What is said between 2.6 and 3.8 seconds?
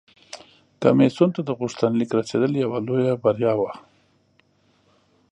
یوه لویه بریا وه